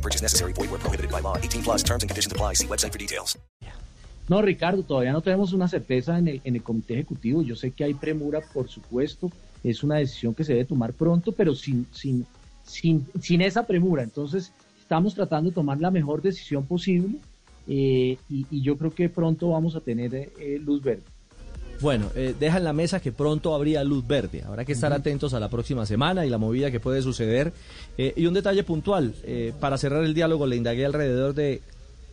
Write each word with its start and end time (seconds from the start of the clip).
No 0.00 0.02
purchase 0.02 0.22
necessary. 0.22 0.54
Void 0.54 0.70
where 0.70 0.80
prohibited 0.80 1.10
by 1.10 1.20
law. 1.20 1.36
18 1.36 1.62
plus 1.62 1.82
terms 1.82 2.02
and 2.02 2.08
conditions 2.08 2.32
apply. 2.32 2.54
See 2.54 2.66
website 2.66 2.92
for 2.92 2.98
details. 2.98 3.38
No, 4.30 4.40
Ricardo, 4.40 4.82
todavía 4.82 5.12
no 5.12 5.20
tenemos 5.20 5.52
una 5.52 5.68
certeza 5.68 6.16
en 6.18 6.28
el, 6.28 6.40
en 6.44 6.54
el 6.54 6.62
comité 6.62 6.94
ejecutivo. 6.94 7.42
Yo 7.42 7.54
sé 7.54 7.72
que 7.72 7.84
hay 7.84 7.94
premura, 7.94 8.40
por 8.40 8.68
supuesto. 8.68 9.30
Es 9.62 9.82
una 9.82 9.96
decisión 9.96 10.34
que 10.34 10.44
se 10.44 10.52
debe 10.52 10.64
tomar 10.64 10.92
pronto, 10.94 11.32
pero 11.32 11.54
sin, 11.54 11.86
sin, 11.92 12.24
sin, 12.64 13.06
sin 13.20 13.42
esa 13.42 13.66
premura. 13.66 14.02
Entonces, 14.02 14.52
estamos 14.80 15.14
tratando 15.14 15.50
de 15.50 15.54
tomar 15.54 15.80
la 15.80 15.90
mejor 15.90 16.22
decisión 16.22 16.64
posible 16.64 17.18
eh, 17.68 18.16
y, 18.30 18.62
yo 18.62 18.78
creo 18.78 18.94
que 18.94 19.08
pronto 19.08 19.50
vamos 19.50 19.76
a 19.76 19.80
tener 19.80 20.14
eh, 20.14 20.58
luz 20.64 20.80
verde. 20.82 21.02
Bueno, 21.80 22.10
eh, 22.14 22.34
deja 22.38 22.58
en 22.58 22.64
la 22.64 22.74
mesa 22.74 23.00
que 23.00 23.10
pronto 23.10 23.54
habría 23.54 23.82
luz 23.84 24.06
verde. 24.06 24.42
Habrá 24.46 24.64
que 24.64 24.72
estar 24.72 24.92
uh 24.92 24.96
-huh. 24.96 24.98
atentos 24.98 25.32
a 25.32 25.40
la 25.40 25.48
próxima 25.48 25.86
semana 25.86 26.26
y 26.26 26.30
la 26.30 26.36
movida 26.36 26.70
que 26.70 26.78
puede 26.78 27.00
suceder. 27.00 27.52
Eh, 27.96 28.12
y 28.16 28.26
un 28.26 28.34
detalle 28.34 28.62
puntual, 28.64 29.14
eh, 29.22 29.54
para 29.60 29.78
cerrar 29.78 30.04
el 30.04 30.12
diálogo 30.12 30.46
le 30.46 30.56
indagué 30.56 30.84
alrededor 30.84 31.34
de 31.34 31.62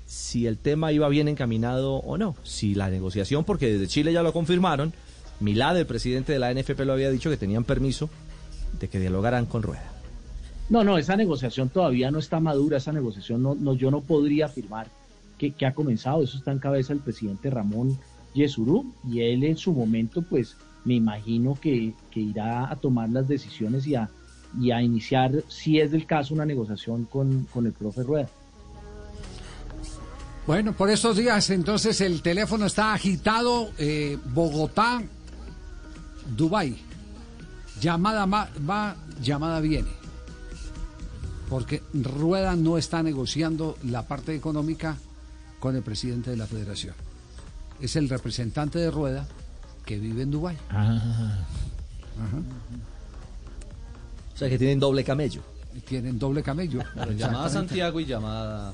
si 0.06 0.48
el 0.48 0.58
tema 0.58 0.94
iba 0.94 1.10
bien 1.10 1.28
encaminado 1.28 1.96
o 1.96 2.18
no. 2.18 2.36
Si 2.44 2.76
la 2.76 2.90
negociación, 2.90 3.44
porque 3.44 3.74
desde 3.74 3.88
Chile 3.88 4.14
ya 4.14 4.24
lo 4.24 4.32
confirmaron, 4.32 4.94
Milad, 5.40 5.78
el 5.78 5.86
presidente 5.86 6.32
de 6.32 6.40
la 6.40 6.52
NFP, 6.52 6.80
lo 6.86 6.94
había 6.94 7.12
dicho 7.12 7.30
que 7.30 7.38
tenían 7.38 7.64
permiso 7.64 8.10
de 8.80 8.88
que 8.88 9.00
dialogaran 9.00 9.46
con 9.46 9.64
Rueda. 9.64 9.92
No, 10.70 10.84
no, 10.84 10.98
esa 10.98 11.16
negociación 11.16 11.70
todavía 11.70 12.10
no 12.10 12.20
está 12.20 12.40
madura, 12.40 12.78
esa 12.78 12.92
negociación 12.92 13.44
no, 13.44 13.54
no 13.54 13.74
yo 13.74 13.92
no 13.92 14.02
podría 14.02 14.48
afirmar 14.48 14.88
que, 15.38 15.52
que 15.52 15.66
ha 15.66 15.74
comenzado, 15.74 16.24
eso 16.24 16.38
está 16.38 16.52
en 16.52 16.60
cabeza 16.60 16.94
del 16.94 17.04
presidente 17.04 17.50
Ramón 17.50 18.00
Yesurú 18.38 18.94
y 19.10 19.22
él 19.22 19.44
en 19.44 19.58
su 19.58 19.74
momento 19.74 20.22
pues 20.22 20.56
me 20.86 20.96
imagino 20.96 21.58
que, 21.60 21.94
que 22.12 22.22
irá 22.22 22.72
a 22.72 22.76
tomar 22.78 23.10
las 23.10 23.28
decisiones 23.28 23.86
y 23.88 23.96
a, 23.96 24.10
y 24.60 24.72
a 24.72 24.82
iniciar, 24.82 25.44
si 25.50 25.80
es 25.80 25.92
del 25.92 26.06
caso, 26.06 26.34
una 26.34 26.46
negociación 26.46 27.06
con, 27.06 27.46
con 27.54 27.66
el 27.66 27.74
profe 27.74 28.04
Rueda. 28.04 28.30
Bueno, 30.46 30.72
por 30.72 30.90
estos 30.90 31.18
días 31.18 31.50
entonces 31.50 32.00
el 32.00 32.22
teléfono 32.22 32.66
está 32.66 32.94
agitado, 32.94 33.72
eh, 33.78 34.18
Bogotá, 34.34 35.04
Dubái. 36.38 36.78
Llamada 37.82 38.26
va, 38.26 38.96
llamada 39.22 39.60
viene. 39.60 39.90
Porque 41.50 41.84
Rueda 41.94 42.56
no 42.56 42.78
está 42.78 43.04
negociando 43.04 43.78
la 43.84 44.08
parte 44.08 44.36
económica 44.36 44.98
con 45.60 45.76
el 45.76 45.84
presidente 45.84 46.32
de 46.32 46.38
la 46.38 46.48
federación. 46.48 46.96
Es 47.80 47.96
el 47.96 48.10
representante 48.10 48.80
de 48.80 48.92
Rueda 48.92 49.28
que 49.86 50.00
vive 50.00 50.24
en 50.24 50.32
Dubái. 50.32 50.58
Ah. 50.70 51.00
Ajá. 52.18 52.38
O 54.34 54.38
sea 54.38 54.50
que 54.50 54.58
tienen 54.58 54.80
doble 54.80 55.04
camello. 55.04 55.42
Tienen 55.88 56.18
doble 56.18 56.44
camello. 56.44 56.82
llamada 57.16 57.50
Santiago 57.50 58.00
y 58.00 58.06
llamada 58.06 58.74